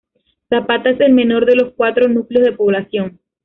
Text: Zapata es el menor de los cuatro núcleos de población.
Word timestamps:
Zapata 0.49 0.89
es 0.89 0.99
el 0.99 1.13
menor 1.13 1.45
de 1.45 1.55
los 1.55 1.73
cuatro 1.75 2.07
núcleos 2.07 2.43
de 2.47 2.53
población. 2.53 3.19